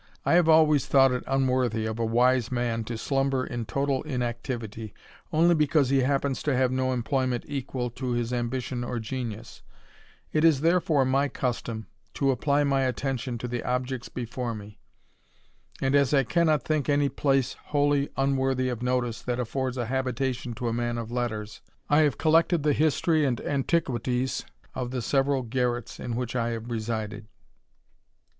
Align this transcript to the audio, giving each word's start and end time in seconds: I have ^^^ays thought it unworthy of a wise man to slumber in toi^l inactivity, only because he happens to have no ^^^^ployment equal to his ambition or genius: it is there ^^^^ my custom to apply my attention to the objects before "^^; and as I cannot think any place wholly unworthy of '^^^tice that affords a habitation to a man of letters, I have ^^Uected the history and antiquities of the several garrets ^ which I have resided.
I 0.25 0.33
have 0.33 0.45
^^^ays 0.47 0.87
thought 0.87 1.11
it 1.11 1.23
unworthy 1.27 1.85
of 1.85 1.99
a 1.99 2.05
wise 2.07 2.51
man 2.51 2.83
to 2.85 2.97
slumber 2.97 3.45
in 3.45 3.67
toi^l 3.67 4.03
inactivity, 4.03 4.95
only 5.31 5.53
because 5.53 5.89
he 5.91 5.99
happens 5.99 6.41
to 6.41 6.57
have 6.57 6.71
no 6.71 6.87
^^^^ployment 6.87 7.43
equal 7.45 7.91
to 7.91 8.13
his 8.13 8.33
ambition 8.33 8.83
or 8.83 8.97
genius: 8.97 9.61
it 10.33 10.43
is 10.43 10.61
there 10.61 10.81
^^^^ 10.81 11.07
my 11.07 11.27
custom 11.27 11.85
to 12.15 12.31
apply 12.31 12.63
my 12.63 12.81
attention 12.81 13.37
to 13.37 13.47
the 13.47 13.61
objects 13.61 14.09
before 14.09 14.53
"^^; 14.53 14.75
and 15.79 15.93
as 15.93 16.15
I 16.15 16.23
cannot 16.23 16.63
think 16.63 16.89
any 16.89 17.07
place 17.07 17.53
wholly 17.65 18.09
unworthy 18.17 18.69
of 18.69 18.79
'^^^tice 18.79 19.23
that 19.25 19.39
affords 19.39 19.77
a 19.77 19.85
habitation 19.85 20.55
to 20.55 20.67
a 20.67 20.73
man 20.73 20.97
of 20.97 21.11
letters, 21.11 21.61
I 21.91 21.99
have 21.99 22.17
^^Uected 22.17 22.63
the 22.63 22.73
history 22.73 23.23
and 23.23 23.39
antiquities 23.41 24.45
of 24.73 24.89
the 24.89 25.03
several 25.03 25.43
garrets 25.43 25.99
^ 25.99 26.15
which 26.15 26.35
I 26.35 26.49
have 26.49 26.71
resided. 26.71 27.27